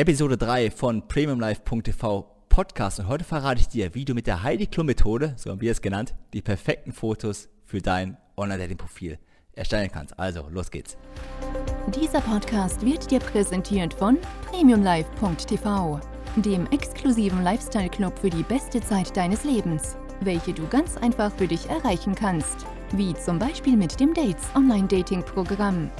Episode 0.00 0.38
3 0.38 0.70
von 0.70 1.08
premiumlife.tv 1.08 2.24
Podcast 2.48 3.00
und 3.00 3.08
heute 3.08 3.24
verrate 3.24 3.60
ich 3.60 3.66
dir, 3.66 3.96
wie 3.96 4.04
du 4.04 4.14
mit 4.14 4.28
der 4.28 4.44
Heidi 4.44 4.68
Klum 4.68 4.86
Methode, 4.86 5.34
so 5.36 5.50
haben 5.50 5.60
wir 5.60 5.72
es 5.72 5.82
genannt, 5.82 6.14
die 6.32 6.40
perfekten 6.40 6.92
Fotos 6.92 7.48
für 7.64 7.80
dein 7.80 8.16
Online-Dating-Profil 8.36 9.18
erstellen 9.54 9.90
kannst. 9.92 10.16
Also, 10.16 10.46
los 10.50 10.70
geht's. 10.70 10.96
Dieser 12.00 12.20
Podcast 12.20 12.86
wird 12.86 13.10
dir 13.10 13.18
präsentiert 13.18 13.92
von 13.92 14.18
premiumlife.tv, 14.48 15.98
dem 16.36 16.68
exklusiven 16.70 17.42
Lifestyle-Club 17.42 18.20
für 18.20 18.30
die 18.30 18.44
beste 18.44 18.80
Zeit 18.80 19.16
deines 19.16 19.42
Lebens, 19.42 19.96
welche 20.20 20.52
du 20.52 20.64
ganz 20.68 20.96
einfach 20.96 21.32
für 21.34 21.48
dich 21.48 21.68
erreichen 21.68 22.14
kannst, 22.14 22.66
wie 22.92 23.14
zum 23.14 23.40
Beispiel 23.40 23.76
mit 23.76 23.98
dem 23.98 24.14
Dates 24.14 24.46
Online-Dating-Programm. 24.54 25.90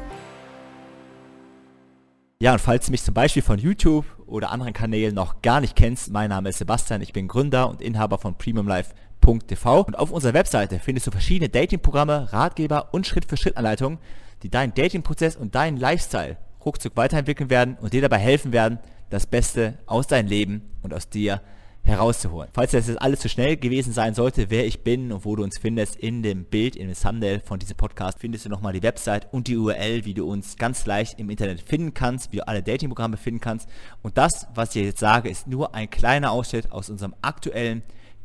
Ja, 2.42 2.52
und 2.52 2.59
falls 2.59 2.84
du 2.84 2.91
mich 2.91 3.02
zum 3.02 3.14
Beispiel 3.14 3.41
von 3.41 3.59
YouTube 3.59 4.05
oder 4.27 4.50
anderen 4.50 4.75
Kanälen 4.75 5.14
noch 5.14 5.41
gar 5.41 5.62
nicht 5.62 5.75
kennst, 5.75 6.12
mein 6.12 6.28
Name 6.28 6.50
ist 6.50 6.59
Sebastian, 6.59 7.00
ich 7.00 7.14
bin 7.14 7.28
Gründer 7.28 7.66
und 7.66 7.80
Inhaber 7.80 8.19
von 8.19 8.34
premiumlife.tv 8.34 9.80
und 9.80 9.98
auf 9.98 10.11
unserer 10.11 10.34
Webseite 10.34 10.80
findest 10.80 11.06
du 11.06 11.12
verschiedene 11.12 11.48
Datingprogramme, 11.48 12.30
Ratgeber 12.30 12.92
und 12.92 13.06
Schritt-für-Schritt-Anleitungen, 13.06 13.97
die 14.42 14.51
deinen 14.51 14.74
Datingprozess 14.74 15.37
und 15.37 15.55
deinen 15.55 15.77
Lifestyle 15.77 16.37
ruckzuck 16.65 16.97
weiterentwickeln 16.97 17.51
werden 17.51 17.77
und 17.80 17.92
dir 17.92 18.02
dabei 18.02 18.19
helfen 18.19 18.52
werden, 18.52 18.78
das 19.11 19.27
Beste 19.27 19.78
aus 19.87 20.06
deinem 20.06 20.28
Leben 20.28 20.62
und 20.83 20.92
aus 20.92 21.09
dir 21.09 21.41
herauszuholen. 21.83 22.51
Falls 22.52 22.73
das 22.73 22.87
jetzt 22.87 23.01
alles 23.01 23.20
zu 23.20 23.28
schnell 23.28 23.56
gewesen 23.56 23.92
sein 23.92 24.14
sollte, 24.14 24.50
wer 24.50 24.66
ich 24.66 24.84
bin 24.84 25.11
und 25.11 25.25
wo 25.25 25.34
du 25.36 25.42
uns 25.42 25.59
findest, 25.59 25.97
in 25.97 26.22
dem 26.22 26.44
Bild, 26.44 26.77
in 26.77 26.86
dem 26.86 26.94
Thumbnail 26.94 27.41
von 27.41 27.59
diesem 27.59 27.77
Podcast 27.77 28.19
findest 28.20 28.44
du 28.44 28.50
nochmal 28.50 28.75
die 28.75 28.83
Website 28.83 29.33
und 29.33 29.48
die 29.48 29.56
URL, 29.56 30.05
wie 30.05 30.12
du 30.12 30.31
uns 30.31 30.56
ganz 30.56 30.84
leicht 30.84 31.19
im 31.19 31.31
Internet 31.31 31.62
finden 31.62 31.94
kannst, 31.94 32.31
wie 32.33 32.36
du 32.36 32.47
alle 32.47 32.62
Datingprogramme 32.62 33.16
finden 33.16 33.41
kannst. 33.41 33.69
Und 34.03 34.19
das, 34.19 34.47
was 34.55 34.77
ich 34.77 34.84
jetzt 34.84 35.00
sage, 35.00 35.31
ist 35.31 35.47
nur 35.47 35.75
ein 35.75 35.89
kleiner 35.89 36.31
Ausschnitt 36.31 36.70
aus 36.72 36.91
unserem 36.91 37.14
aktuellen 37.22 37.83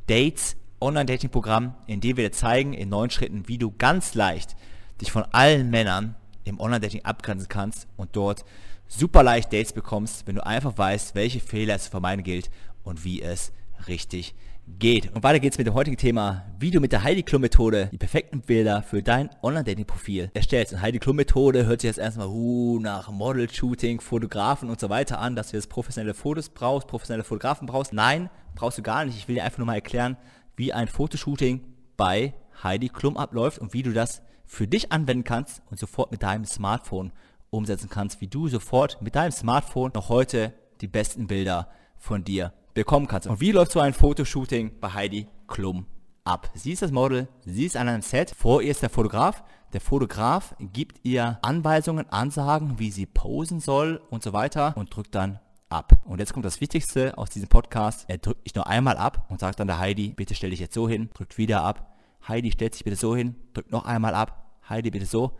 Dates 0.07 0.57
Online-Dating-Programm, 0.81 1.75
in 1.87 2.01
dem 2.01 2.17
wir 2.17 2.25
dir 2.25 2.35
zeigen 2.35 2.73
in 2.73 2.89
neun 2.89 3.09
Schritten, 3.09 3.47
wie 3.47 3.57
du 3.57 3.71
ganz 3.71 4.13
leicht 4.15 4.57
dich 5.01 5.11
von 5.11 5.23
allen 5.31 5.69
Männern 5.69 6.15
im 6.43 6.59
Online-Dating 6.59 7.05
abgrenzen 7.05 7.47
kannst 7.47 7.87
und 7.97 8.15
dort 8.15 8.45
super 8.87 9.23
leicht 9.23 9.51
Dates 9.51 9.73
bekommst, 9.73 10.27
wenn 10.27 10.35
du 10.35 10.45
einfach 10.45 10.77
weißt, 10.77 11.15
welche 11.15 11.39
Fehler 11.39 11.75
es 11.75 11.85
zu 11.85 11.91
vermeiden 11.91 12.23
gilt 12.23 12.49
und 12.83 13.03
wie 13.03 13.21
es 13.21 13.51
richtig 13.87 14.35
geht. 14.67 15.13
Und 15.13 15.23
weiter 15.23 15.39
geht's 15.39 15.57
mit 15.57 15.67
dem 15.67 15.73
heutigen 15.73 15.97
Thema, 15.97 16.45
wie 16.59 16.71
du 16.71 16.79
mit 16.79 16.91
der 16.91 17.03
Heidi 17.03 17.23
Klum 17.23 17.41
Methode 17.41 17.89
die 17.91 17.97
perfekten 17.97 18.41
Bilder 18.41 18.81
für 18.81 19.03
dein 19.03 19.29
Online-Dating-Profil 19.41 20.31
erstellst. 20.33 20.73
Und 20.73 20.81
Heidi 20.81 20.99
Klum 20.99 21.17
Methode 21.17 21.65
hört 21.65 21.81
sich 21.81 21.89
jetzt 21.89 21.99
erstmal 21.99 22.27
uh, 22.27 22.79
nach 22.79 23.11
Model-Shooting, 23.11 23.99
Fotografen 23.99 24.69
und 24.69 24.79
so 24.79 24.89
weiter 24.89 25.19
an, 25.19 25.35
dass 25.35 25.51
du 25.51 25.57
jetzt 25.57 25.69
professionelle 25.69 26.13
Fotos 26.13 26.49
brauchst, 26.49 26.87
professionelle 26.87 27.23
Fotografen 27.23 27.67
brauchst. 27.67 27.93
Nein, 27.93 28.29
brauchst 28.55 28.77
du 28.77 28.83
gar 28.83 29.05
nicht. 29.05 29.17
Ich 29.17 29.27
will 29.27 29.35
dir 29.35 29.43
einfach 29.43 29.57
nur 29.57 29.67
mal 29.67 29.75
erklären, 29.75 30.17
wie 30.55 30.71
ein 30.71 30.87
Fotoshooting 30.87 31.61
bei 31.97 32.33
Heidi 32.63 32.89
Klum 32.89 33.17
abläuft 33.17 33.59
und 33.59 33.73
wie 33.73 33.83
du 33.83 33.91
das 33.91 34.21
für 34.45 34.67
dich 34.67 34.91
anwenden 34.91 35.23
kannst 35.23 35.61
und 35.69 35.79
sofort 35.79 36.11
mit 36.11 36.23
deinem 36.23 36.45
Smartphone 36.45 37.11
umsetzen 37.49 37.89
kannst, 37.89 38.21
wie 38.21 38.27
du 38.27 38.47
sofort 38.47 39.01
mit 39.01 39.15
deinem 39.15 39.31
Smartphone 39.31 39.91
noch 39.93 40.09
heute 40.09 40.53
die 40.81 40.87
besten 40.87 41.27
Bilder 41.27 41.69
von 41.97 42.23
dir 42.23 42.53
bekommen 42.73 43.07
kannst. 43.07 43.27
Und 43.27 43.39
wie 43.39 43.51
läuft 43.51 43.71
so 43.71 43.79
ein 43.79 43.93
Fotoshooting 43.93 44.79
bei 44.79 44.93
Heidi 44.93 45.27
Klum 45.47 45.85
ab? 46.23 46.49
Sie 46.55 46.71
ist 46.71 46.81
das 46.81 46.91
Model, 46.91 47.27
sie 47.45 47.65
ist 47.65 47.77
an 47.77 47.87
einem 47.87 48.01
Set, 48.01 48.31
vor 48.31 48.61
ihr 48.61 48.71
ist 48.71 48.81
der 48.81 48.89
Fotograf. 48.89 49.43
Der 49.73 49.81
Fotograf 49.81 50.55
gibt 50.59 50.99
ihr 51.03 51.39
Anweisungen, 51.41 52.09
Ansagen, 52.09 52.79
wie 52.79 52.91
sie 52.91 53.05
posen 53.05 53.59
soll 53.59 54.01
und 54.09 54.23
so 54.23 54.33
weiter 54.33 54.75
und 54.77 54.95
drückt 54.95 55.15
dann 55.15 55.39
ab. 55.69 55.93
Und 56.05 56.19
jetzt 56.19 56.33
kommt 56.33 56.45
das 56.45 56.61
Wichtigste 56.61 57.17
aus 57.17 57.29
diesem 57.29 57.49
Podcast. 57.49 58.05
Er 58.07 58.19
drückt 58.19 58.45
nicht 58.45 58.55
nur 58.55 58.67
einmal 58.67 58.97
ab 58.97 59.25
und 59.29 59.39
sagt 59.39 59.59
dann 59.59 59.67
der 59.67 59.79
Heidi, 59.79 60.09
bitte 60.09 60.35
stell 60.35 60.51
dich 60.51 60.59
jetzt 60.59 60.75
so 60.75 60.87
hin, 60.87 61.09
drückt 61.13 61.37
wieder 61.37 61.63
ab. 61.63 61.92
Heidi 62.27 62.51
stellt 62.51 62.73
sich 62.73 62.83
bitte 62.83 62.95
so 62.95 63.15
hin, 63.15 63.35
drückt 63.53 63.71
noch 63.71 63.85
einmal 63.85 64.15
ab. 64.15 64.59
Heidi 64.69 64.91
bitte 64.91 65.05
so. 65.05 65.33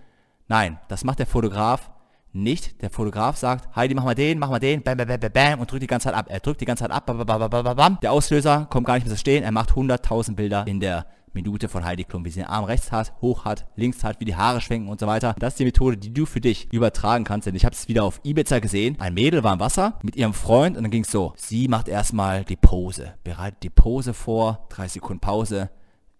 Nein, 0.48 0.80
das 0.90 1.04
macht 1.04 1.20
der 1.20 1.26
Fotograf 1.26 1.92
nicht. 2.34 2.82
Der 2.82 2.90
Fotograf 2.90 3.38
sagt, 3.38 3.76
Heidi, 3.76 3.94
mach 3.94 4.04
mal 4.04 4.16
den, 4.16 4.40
mach 4.40 4.50
mal 4.50 4.60
den, 4.60 4.82
bam, 4.82 4.98
bam, 4.98 5.08
bam, 5.08 5.20
bam, 5.20 5.32
bam 5.32 5.60
und 5.60 5.72
drückt 5.72 5.84
die 5.84 5.88
ganze 5.88 6.06
Zeit 6.06 6.16
ab. 6.16 6.26
Er 6.30 6.40
drückt 6.40 6.62
die 6.62 6.66
ganze 6.66 6.84
Zeit 6.84 6.92
ab, 6.92 7.06
bam, 7.06 7.18
bam, 7.18 7.50
bam, 7.50 7.50
bam, 7.50 7.76
bam. 7.76 7.98
Der 8.02 8.12
Auslöser 8.12 8.68
kommt 8.70 8.88
gar 8.88 8.96
nicht 8.96 9.06
mehr 9.06 9.14
zu 9.14 9.20
stehen. 9.20 9.44
Er 9.44 9.52
macht 9.52 9.72
100.000 9.72 10.36
Bilder 10.36 10.66
in 10.68 10.80
der 10.80 11.06
Minute 11.34 11.68
von 11.68 11.84
Heidi 11.84 12.04
Klum, 12.04 12.26
wie 12.26 12.30
sie 12.30 12.42
den 12.42 12.50
Arm 12.50 12.66
rechts 12.66 12.92
hat, 12.92 13.14
hoch 13.22 13.46
hat, 13.46 13.66
links 13.76 14.04
hat, 14.04 14.20
wie 14.20 14.26
die 14.26 14.36
Haare 14.36 14.62
schwenken 14.62 14.90
und 14.90 15.00
so 15.00 15.08
weiter. 15.08 15.36
Das 15.40 15.54
ist 15.54 15.60
die 15.60 15.66
Methode, 15.66 15.98
die 15.98 16.14
du 16.14 16.26
für 16.26 16.42
dich 16.42 16.72
übertragen 16.72 17.24
kannst. 17.24 17.48
Denn 17.48 17.56
ich 17.56 17.66
habe 17.66 17.76
es 17.76 17.88
wieder 17.88 18.04
auf 18.04 18.20
Ibiza 18.24 18.60
gesehen. 18.60 18.98
Ein 19.00 19.16
Mädel 19.16 19.44
war 19.44 19.54
im 19.54 19.60
Wasser 19.60 19.98
mit 20.04 20.16
ihrem 20.16 20.34
Freund 20.34 20.78
und 20.78 20.84
dann 20.84 20.92
ging 20.92 21.04
es 21.04 21.12
so. 21.12 21.34
Sie 21.36 21.68
macht 21.68 21.88
erstmal 21.88 22.44
die 22.44 22.56
Pose, 22.56 23.16
bereitet 23.24 23.64
die 23.64 23.70
Pose 23.70 24.14
vor, 24.14 24.68
30 24.70 24.94
Sekunden 24.94 25.22
Pause. 25.22 25.70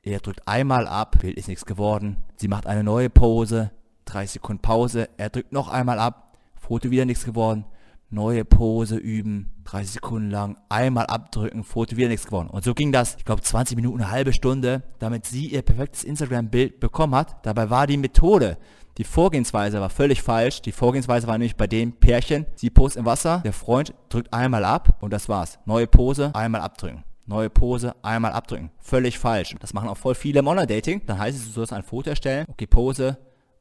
Er 0.04 0.20
drückt 0.20 0.48
einmal 0.48 0.88
ab, 0.88 1.18
Bild 1.20 1.38
ist 1.38 1.48
nichts 1.48 1.66
geworden. 1.66 2.18
Sie 2.36 2.48
macht 2.48 2.68
eine 2.68 2.84
neue 2.84 3.10
Pose, 3.10 3.72
30 4.06 4.32
Sekunden 4.32 4.62
Pause. 4.62 5.10
Er 5.18 5.30
drückt 5.30 5.52
noch 5.52 5.70
einmal 5.70 5.98
ab, 5.98 6.38
Foto 6.56 6.92
wieder 6.92 7.06
nichts 7.06 7.26
geworden 7.26 7.66
neue 8.14 8.46
Pose 8.46 8.96
üben, 8.96 9.52
30 9.66 9.94
Sekunden 9.94 10.30
lang, 10.30 10.58
einmal 10.70 11.08
abdrücken, 11.08 11.64
Foto, 11.64 11.98
wieder 11.98 12.08
nichts 12.08 12.26
geworden. 12.26 12.50
Und 12.50 12.64
so 12.64 12.74
ging 12.74 12.92
das, 12.92 13.16
ich 13.18 13.26
glaube 13.26 13.42
20 13.42 13.76
Minuten, 13.76 14.02
eine 14.02 14.12
halbe 14.12 14.34
Stunde, 14.34 14.84
damit 15.00 15.26
sie 15.26 15.48
ihr 15.48 15.62
perfektes 15.64 16.04
Instagram-Bild 16.04 16.80
bekommen 16.80 17.16
hat. 17.16 17.46
Dabei 17.46 17.70
war 17.70 17.88
die 17.88 17.98
Methode, 17.98 18.58
die 19.00 19.04
Vorgehensweise 19.04 19.82
war 19.82 19.90
völlig 19.90 20.22
falsch. 20.22 20.62
Die 20.62 20.72
Vorgehensweise 20.72 21.26
war 21.26 21.38
nämlich 21.38 21.56
bei 21.56 21.66
dem 21.66 21.94
Pärchen, 21.94 22.46
sie 22.56 22.70
post 22.70 22.96
im 22.96 23.06
Wasser, 23.06 23.42
der 23.44 23.54
Freund 23.54 23.94
drückt 24.10 24.32
einmal 24.32 24.64
ab 24.64 24.98
und 25.02 25.12
das 25.12 25.28
war's. 25.28 25.58
Neue 25.66 25.88
Pose, 25.88 26.34
einmal 26.36 26.62
abdrücken. 26.62 27.04
Neue 27.26 27.50
Pose, 27.50 27.96
einmal 28.02 28.34
abdrücken. 28.34 28.70
Völlig 28.80 29.18
falsch. 29.18 29.56
Das 29.60 29.74
machen 29.74 29.88
auch 29.88 29.98
voll 29.98 30.16
viele 30.16 30.40
im 30.40 30.48
Online-Dating. 30.48 31.06
Dann 31.06 31.20
heißt 31.20 31.38
es, 31.38 31.46
du 31.46 31.52
sollst 31.52 31.72
ein 31.72 31.84
Foto 31.84 32.10
erstellen. 32.10 32.46
Okay, 32.50 32.68
Pose, 32.68 33.18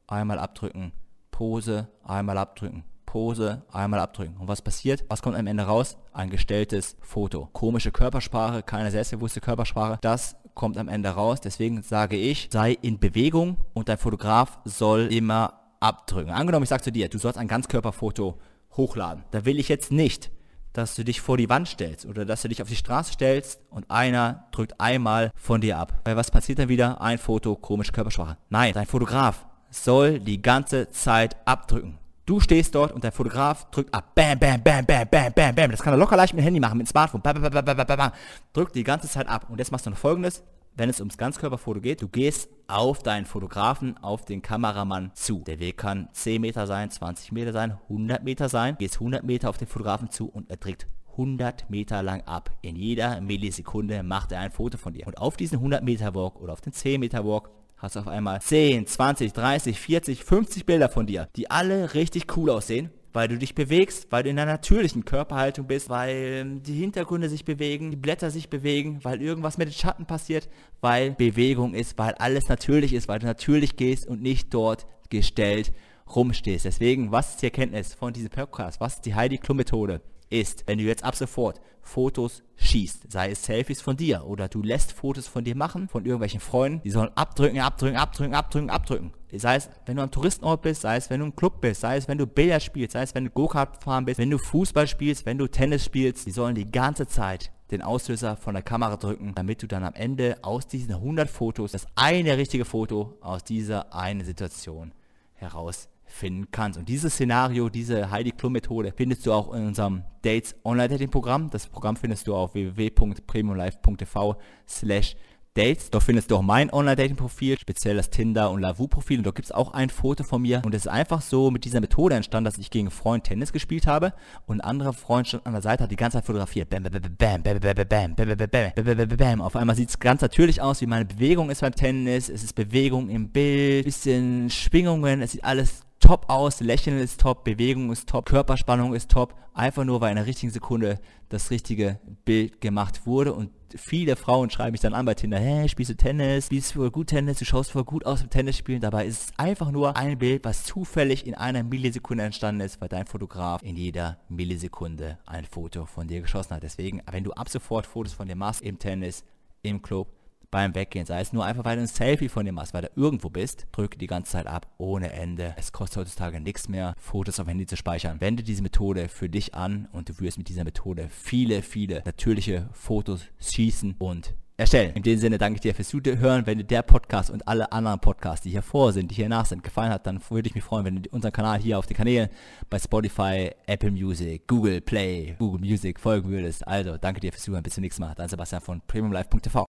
einmal 0.07 0.37
abdrücken. 0.39 0.91
Pose, 1.31 1.87
einmal 2.03 2.37
abdrücken. 2.37 2.83
Pose, 3.05 3.63
einmal 3.71 3.99
abdrücken. 3.99 4.37
Und 4.37 4.47
was 4.47 4.61
passiert? 4.61 5.05
Was 5.07 5.21
kommt 5.21 5.37
am 5.37 5.47
Ende 5.47 5.63
raus? 5.63 5.97
Ein 6.11 6.29
gestelltes 6.29 6.97
Foto. 7.01 7.47
Komische 7.53 7.91
Körpersprache, 7.91 8.63
keine 8.63 8.91
selbstbewusste 8.91 9.39
Körpersprache. 9.39 9.97
Das 10.01 10.35
kommt 10.55 10.77
am 10.77 10.87
Ende 10.89 11.09
raus. 11.09 11.39
Deswegen 11.39 11.83
sage 11.83 12.17
ich, 12.17 12.49
sei 12.51 12.73
in 12.81 12.99
Bewegung 12.99 13.57
und 13.73 13.87
dein 13.87 13.97
Fotograf 13.97 14.59
soll 14.65 15.13
immer 15.13 15.61
abdrücken. 15.79 16.31
Angenommen, 16.31 16.63
ich 16.63 16.69
sage 16.69 16.83
zu 16.83 16.91
dir, 16.91 17.07
du 17.07 17.17
sollst 17.17 17.37
ein 17.37 17.47
Ganzkörperfoto 17.47 18.39
hochladen. 18.75 19.23
Da 19.31 19.45
will 19.45 19.59
ich 19.59 19.69
jetzt 19.69 19.91
nicht, 19.91 20.31
dass 20.73 20.95
du 20.95 21.03
dich 21.03 21.21
vor 21.21 21.37
die 21.37 21.49
Wand 21.49 21.67
stellst 21.67 22.05
oder 22.05 22.25
dass 22.25 22.41
du 22.41 22.49
dich 22.49 22.61
auf 22.61 22.67
die 22.67 22.75
Straße 22.75 23.13
stellst 23.13 23.61
und 23.69 23.89
einer 23.89 24.47
drückt 24.51 24.79
einmal 24.79 25.31
von 25.35 25.61
dir 25.61 25.77
ab. 25.77 26.01
Weil 26.03 26.17
was 26.17 26.31
passiert 26.31 26.59
dann 26.59 26.69
wieder? 26.69 26.99
Ein 27.01 27.17
Foto, 27.17 27.55
komische 27.55 27.91
Körpersprache. 27.91 28.37
Nein, 28.49 28.73
dein 28.73 28.85
Fotograf 28.85 29.45
soll 29.69 30.19
die 30.19 30.41
ganze 30.41 30.89
Zeit 30.89 31.35
abdrücken. 31.45 31.99
Du 32.25 32.39
stehst 32.39 32.73
dort 32.73 32.93
und 32.93 33.03
der 33.03 33.11
Fotograf 33.11 33.69
drückt 33.69 33.93
ab. 33.93 34.15
Bam, 34.15 34.39
bam, 34.39 34.63
bam, 34.63 34.85
bam, 34.85 35.05
bam, 35.09 35.33
bam, 35.33 35.55
bam. 35.55 35.71
Das 35.71 35.81
kann 35.81 35.93
er 35.93 35.97
locker 35.97 36.15
leicht 36.15 36.33
mit 36.33 36.41
dem 36.41 36.45
Handy 36.45 36.59
machen, 36.59 36.77
mit 36.77 36.87
dem 36.87 36.91
Smartphone. 36.91 37.21
Bam, 37.21 37.41
bam, 37.41 37.51
bam, 37.51 37.65
bam, 37.65 37.85
bam, 37.85 37.97
bam. 37.97 38.11
Drückt 38.53 38.75
die 38.75 38.83
ganze 38.83 39.09
Zeit 39.09 39.27
ab. 39.27 39.47
Und 39.49 39.59
jetzt 39.59 39.71
machst 39.73 39.85
du 39.85 39.89
noch 39.89 39.97
folgendes. 39.97 40.41
Wenn 40.75 40.89
es 40.89 40.99
ums 40.99 41.17
Ganzkörperfoto 41.17 41.81
geht, 41.81 42.01
du 42.01 42.07
gehst 42.07 42.49
auf 42.65 43.03
deinen 43.03 43.25
Fotografen, 43.25 43.95
auf 43.99 44.25
den 44.25 44.41
Kameramann 44.41 45.11
zu. 45.13 45.43
Der 45.45 45.59
Weg 45.59 45.77
kann 45.77 46.09
10 46.13 46.41
Meter 46.41 46.65
sein, 46.65 46.89
20 46.89 47.31
Meter 47.31 47.53
sein, 47.53 47.77
100 47.89 48.23
Meter 48.23 48.49
sein. 48.49 48.75
Gehst 48.79 48.95
100 48.95 49.23
Meter 49.23 49.49
auf 49.49 49.57
den 49.57 49.67
Fotografen 49.67 50.09
zu 50.09 50.27
und 50.27 50.49
er 50.49 50.57
drückt 50.57 50.87
100 51.11 51.69
Meter 51.69 52.01
lang 52.01 52.21
ab. 52.21 52.49
In 52.63 52.75
jeder 52.75 53.21
Millisekunde 53.21 54.01
macht 54.01 54.31
er 54.31 54.39
ein 54.39 54.51
Foto 54.51 54.79
von 54.79 54.93
dir. 54.93 55.05
Und 55.05 55.19
auf 55.19 55.37
diesen 55.37 55.59
100 55.59 55.83
Meter 55.83 56.15
Walk 56.15 56.41
oder 56.41 56.53
auf 56.53 56.61
den 56.61 56.73
10 56.73 56.99
Meter 56.99 57.23
Walk 57.23 57.51
hast 57.77 57.95
du 57.95 57.99
auf 57.99 58.07
einmal 58.07 58.41
10, 58.41 58.87
20, 58.87 59.31
30, 59.31 59.79
40, 59.79 60.23
50 60.23 60.65
Bilder 60.65 60.89
von 60.89 61.05
dir, 61.05 61.29
die 61.35 61.51
alle 61.51 61.93
richtig 61.93 62.35
cool 62.35 62.49
aussehen, 62.49 62.89
weil 63.13 63.27
du 63.27 63.37
dich 63.37 63.55
bewegst, 63.55 64.07
weil 64.09 64.23
du 64.23 64.29
in 64.29 64.39
einer 64.39 64.51
natürlichen 64.51 65.05
Körperhaltung 65.05 65.67
bist, 65.67 65.89
weil 65.89 66.15
ähm, 66.15 66.63
die 66.63 66.73
Hintergründe 66.73 67.29
sich 67.29 67.45
bewegen, 67.45 67.91
die 67.91 67.97
Blätter 67.97 68.31
sich 68.31 68.49
bewegen, 68.49 68.99
weil 69.03 69.21
irgendwas 69.21 69.57
mit 69.57 69.69
den 69.69 69.73
Schatten 69.73 70.05
passiert, 70.05 70.49
weil 70.81 71.11
Bewegung 71.11 71.73
ist, 71.75 71.97
weil 71.97 72.13
alles 72.15 72.49
natürlich 72.49 72.93
ist, 72.93 73.07
weil 73.07 73.19
du 73.19 73.25
natürlich 73.25 73.75
gehst 73.75 74.07
und 74.07 74.21
nicht 74.21 74.53
dort 74.53 74.87
gestellt 75.09 75.71
rumstehst. 76.13 76.65
Deswegen, 76.65 77.11
was 77.11 77.31
ist 77.31 77.41
die 77.41 77.45
Erkenntnis 77.45 77.93
von 77.93 78.13
diesem 78.13 78.29
Podcast? 78.29 78.81
Was 78.81 78.95
ist 78.95 79.05
die 79.05 79.15
Heidi 79.15 79.37
Klum 79.37 79.57
Methode? 79.57 80.01
Ist, 80.33 80.63
wenn 80.67 80.79
du 80.79 80.83
jetzt 80.83 81.03
ab 81.03 81.15
sofort 81.15 81.61
Fotos 81.81 82.43
schießt, 82.55 83.11
sei 83.11 83.31
es 83.31 83.43
Selfies 83.43 83.81
von 83.81 83.97
dir 83.97 84.25
oder 84.25 84.47
du 84.47 84.61
lässt 84.61 84.93
Fotos 84.93 85.27
von 85.27 85.43
dir 85.43 85.55
machen, 85.55 85.89
von 85.89 86.05
irgendwelchen 86.05 86.39
Freunden, 86.39 86.81
die 86.81 86.89
sollen 86.89 87.11
abdrücken, 87.15 87.59
abdrücken, 87.59 87.97
abdrücken, 87.97 88.33
abdrücken, 88.33 88.69
abdrücken. 88.69 89.11
Sei 89.33 89.55
es, 89.55 89.69
wenn 89.85 89.97
du 89.97 90.03
am 90.03 90.11
Touristenort 90.11 90.61
bist, 90.61 90.81
sei 90.81 90.95
es, 90.95 91.09
wenn 91.09 91.19
du 91.19 91.25
im 91.25 91.35
Club 91.35 91.59
bist, 91.61 91.81
sei 91.81 91.97
es, 91.97 92.07
wenn 92.07 92.17
du 92.17 92.25
Billard 92.25 92.63
spielst, 92.63 92.93
sei 92.93 93.01
es, 93.01 93.13
wenn 93.13 93.25
du 93.25 93.31
Go-Kart 93.31 93.83
fahren 93.83 94.05
bist, 94.05 94.19
wenn 94.19 94.29
du 94.29 94.37
Fußball 94.37 94.87
spielst, 94.87 95.25
wenn 95.25 95.37
du 95.37 95.47
Tennis 95.47 95.83
spielst, 95.83 96.25
die 96.25 96.31
sollen 96.31 96.55
die 96.55 96.71
ganze 96.71 97.07
Zeit 97.07 97.51
den 97.71 97.81
Auslöser 97.81 98.37
von 98.37 98.53
der 98.53 98.63
Kamera 98.63 98.97
drücken, 98.97 99.33
damit 99.35 99.61
du 99.61 99.67
dann 99.67 99.83
am 99.83 99.93
Ende 99.93 100.37
aus 100.41 100.67
diesen 100.67 100.93
100 100.93 101.29
Fotos 101.29 101.71
das 101.71 101.87
eine 101.95 102.37
richtige 102.37 102.65
Foto 102.65 103.17
aus 103.21 103.43
dieser 103.43 103.93
eine 103.93 104.23
Situation 104.23 104.93
heraus 105.33 105.89
finden 106.05 106.47
kannst. 106.51 106.77
Und 106.77 106.89
dieses 106.89 107.13
Szenario, 107.13 107.69
diese 107.69 108.11
Heidi 108.11 108.31
Klum 108.31 108.53
Methode 108.53 108.93
findest 108.95 109.25
du 109.25 109.33
auch 109.33 109.53
in 109.53 109.67
unserem 109.67 110.03
Dates 110.21 110.55
Online 110.63 110.89
Dating 110.89 111.09
Programm. 111.09 111.49
Das 111.49 111.67
Programm 111.67 111.95
findest 111.95 112.27
du 112.27 112.35
auf 112.35 112.53
www.premiumlife.tv 112.53 114.37
slash 114.67 115.15
Dates. 115.55 115.91
Dort 115.91 116.03
findest 116.03 116.31
du 116.31 116.37
auch 116.37 116.41
mein 116.41 116.73
Online-Dating-Profil, 116.73 117.59
speziell 117.59 117.95
das 117.95 118.09
Tinder- 118.09 118.49
und 118.49 118.61
Lavu-Profil. 118.61 119.19
Und 119.19 119.25
dort 119.25 119.35
gibt 119.35 119.45
es 119.45 119.51
auch 119.51 119.73
ein 119.73 119.89
Foto 119.89 120.23
von 120.23 120.41
mir. 120.41 120.61
Und 120.65 120.73
es 120.73 120.85
ist 120.85 120.91
einfach 120.91 121.21
so 121.21 121.51
mit 121.51 121.63
dieser 121.65 121.79
Methode 121.79 122.15
entstanden, 122.15 122.45
dass 122.45 122.57
ich 122.57 122.71
gegen 122.71 122.87
einen 122.87 122.91
Freund 122.91 123.23
Tennis 123.23 123.53
gespielt 123.53 123.85
habe 123.85 124.13
und 124.47 124.61
ein 124.61 124.61
anderer 124.61 124.93
Freund 124.93 125.27
stand 125.27 125.45
an 125.45 125.53
der 125.53 125.61
Seite, 125.61 125.83
hat 125.83 125.91
die 125.91 125.95
ganze 125.95 126.17
Zeit 126.17 126.25
fotografiert. 126.25 126.69
Bam, 126.69 126.83
bam, 126.83 126.91
bam, 126.91 127.01
bam, 127.01 127.43
bam, 127.43 127.43
bam, 127.43 127.75
bam, 127.75 128.15
bam, 128.15 128.15
bam, 128.15 128.85
bam, 128.85 129.07
bam, 129.07 129.17
bam. 129.17 129.41
Auf 129.41 129.55
einmal 129.55 129.75
sieht 129.75 129.89
es 129.89 129.99
ganz 129.99 130.21
natürlich 130.21 130.61
aus, 130.61 130.81
wie 130.81 130.87
meine 130.87 131.05
Bewegung 131.05 131.49
ist 131.49 131.61
beim 131.61 131.75
Tennis. 131.75 132.29
Es 132.29 132.43
ist 132.43 132.53
Bewegung 132.53 133.09
im 133.09 133.29
Bild, 133.29 133.85
bisschen 133.85 134.49
Schwingungen. 134.49 135.21
Es 135.21 135.33
sieht 135.33 135.43
alles 135.43 135.83
top 136.03 136.29
aus, 136.29 136.59
Lächeln 136.59 136.99
ist 136.99 137.21
top, 137.21 137.45
Bewegung 137.45 137.89
ist 137.89 138.09
top, 138.09 138.25
Körperspannung 138.25 138.93
ist 138.93 139.09
top, 139.09 139.35
einfach 139.53 139.85
nur 139.85 140.01
weil 140.01 140.09
in 140.09 140.17
der 140.17 140.25
richtigen 140.25 140.51
Sekunde 140.51 140.99
das 141.29 141.49
richtige 141.49 141.97
Bild 142.25 142.59
gemacht 142.59 143.05
wurde. 143.05 143.33
Und 143.33 143.51
viele 143.73 144.17
Frauen 144.17 144.49
schreiben 144.49 144.73
mich 144.73 144.81
dann 144.81 144.93
an 144.93 145.05
bei 145.05 145.13
Tinder, 145.13 145.39
hey, 145.39 145.69
spielst 145.69 145.91
du 145.91 145.95
Tennis, 145.95 146.47
spielst 146.47 146.75
du 146.75 146.79
voll 146.79 146.91
gut 146.91 147.07
Tennis, 147.07 147.39
du 147.39 147.45
schaust 147.45 147.71
voll 147.71 147.85
gut 147.85 148.05
aus 148.05 148.21
im 148.21 148.29
Tennisspielen, 148.29 148.81
dabei 148.81 149.05
ist 149.05 149.29
es 149.29 149.39
einfach 149.39 149.71
nur 149.71 149.95
ein 149.95 150.17
Bild, 150.17 150.43
was 150.43 150.65
zufällig 150.65 151.25
in 151.25 151.35
einer 151.35 151.63
Millisekunde 151.63 152.25
entstanden 152.25 152.61
ist, 152.61 152.81
weil 152.81 152.89
dein 152.89 153.05
Fotograf 153.05 153.63
in 153.63 153.77
jeder 153.77 154.17
Millisekunde 154.27 155.19
ein 155.25 155.45
Foto 155.45 155.85
von 155.85 156.07
dir 156.09 156.19
geschossen 156.19 156.53
hat. 156.55 156.63
Deswegen, 156.63 157.01
wenn 157.09 157.23
du 157.23 157.31
ab 157.31 157.47
sofort 157.47 157.87
Fotos 157.87 158.13
von 158.13 158.27
dir 158.27 158.35
machst 158.35 158.61
im 158.61 158.77
Tennis, 158.77 159.23
im 159.61 159.81
Club, 159.81 160.09
beim 160.53 160.75
Weggehen. 160.75 161.07
Sei 161.07 161.19
es 161.19 161.33
nur 161.33 161.43
einfach, 161.43 161.65
weil 161.65 161.77
du 161.77 161.81
ein 161.81 161.87
Selfie 161.87 162.29
von 162.29 162.45
dir 162.45 162.51
machst, 162.51 162.75
weil 162.75 162.83
du 162.83 162.91
irgendwo 162.95 163.29
bist, 163.29 163.65
drücke 163.71 163.97
die 163.97 164.07
ganze 164.07 164.33
Zeit 164.33 164.45
ab, 164.45 164.71
ohne 164.77 165.11
Ende. 165.11 165.55
Es 165.57 165.71
kostet 165.71 165.97
heutzutage 165.97 166.39
nichts 166.39 166.69
mehr, 166.69 166.93
Fotos 166.99 167.39
auf 167.39 167.47
Handy 167.47 167.65
zu 167.65 167.75
speichern. 167.75 168.21
Wende 168.21 168.43
diese 168.43 168.61
Methode 168.61 169.09
für 169.09 169.29
dich 169.29 169.55
an 169.55 169.89
und 169.91 170.09
du 170.09 170.19
wirst 170.19 170.37
mit 170.37 170.47
dieser 170.47 170.63
Methode 170.63 171.07
viele, 171.09 171.63
viele 171.63 172.03
natürliche 172.05 172.69
Fotos 172.71 173.25
schießen 173.39 173.95
und 173.97 174.35
erstellen. 174.57 174.93
In 174.93 175.01
dem 175.01 175.17
Sinne 175.17 175.37
danke 175.39 175.55
ich 175.55 175.61
dir 175.61 175.73
fürs 175.73 175.89
Zuhören. 175.89 176.45
Wenn 176.45 176.59
dir 176.59 176.63
der 176.63 176.83
Podcast 176.83 177.31
und 177.31 177.47
alle 177.47 177.71
anderen 177.71 177.99
Podcasts, 177.99 178.43
die 178.43 178.51
hier 178.51 178.61
vor 178.61 178.93
sind, 178.93 179.09
die 179.09 179.15
hier 179.15 179.29
nach 179.29 179.45
sind, 179.45 179.63
gefallen 179.63 179.91
hat, 179.91 180.05
dann 180.05 180.21
würde 180.29 180.47
ich 180.47 180.55
mich 180.55 180.63
freuen, 180.63 180.85
wenn 180.85 181.01
du 181.01 181.09
unseren 181.09 181.31
Kanal 181.31 181.59
hier 181.59 181.79
auf 181.79 181.87
den 181.87 181.97
Kanälen 181.97 182.29
bei 182.69 182.77
Spotify, 182.77 183.51
Apple 183.65 183.91
Music, 183.91 184.47
Google 184.47 184.81
Play, 184.81 185.35
Google 185.39 185.59
Music 185.59 185.99
folgen 185.99 186.29
würdest. 186.29 186.67
Also 186.67 186.97
danke 186.97 187.19
dir 187.19 187.31
fürs 187.31 187.43
Zuhören. 187.43 187.63
Bis 187.63 187.73
zum 187.73 187.81
nächsten 187.81 188.03
Mal. 188.03 188.13
Dein 188.15 188.29
Sebastian 188.29 188.61
von 188.61 188.81
premiumlife.tv. 188.85 189.61